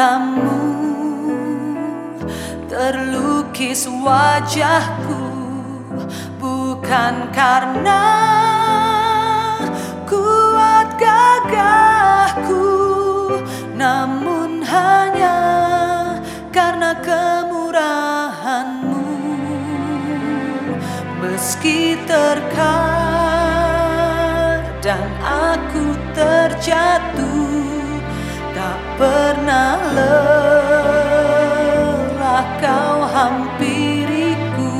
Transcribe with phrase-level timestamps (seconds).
[0.00, 0.64] matamu
[2.72, 5.28] terlukis wajahku
[6.40, 8.08] Bukan karena
[10.08, 12.64] kuat gagahku
[13.76, 15.36] Namun hanya
[16.48, 19.04] karena kemurahanmu.
[21.20, 22.72] Meski terkadang
[25.20, 27.79] aku terjatuh
[29.00, 30.76] pernah lelah
[32.60, 34.76] kau hampiriku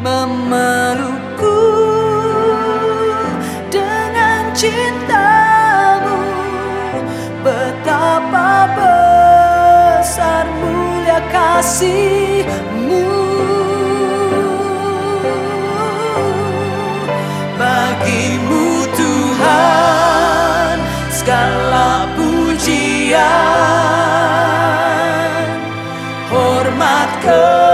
[0.00, 1.60] Memelukku
[3.68, 6.22] dengan cintamu.
[7.44, 13.09] Betapa besar mulia kasihmu
[27.32, 27.69] Oh.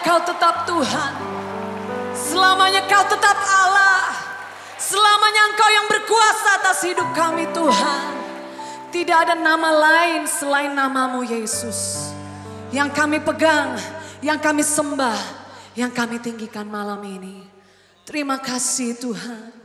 [0.00, 1.12] Kau tetap Tuhan.
[2.16, 4.08] Selamanya kau tetap Allah.
[4.80, 8.04] Selamanya engkau yang berkuasa atas hidup kami Tuhan.
[8.92, 12.12] Tidak ada nama lain selain namamu Yesus.
[12.72, 13.76] Yang kami pegang,
[14.20, 15.20] yang kami sembah,
[15.76, 17.44] yang kami tinggikan malam ini.
[18.04, 19.61] Terima kasih Tuhan.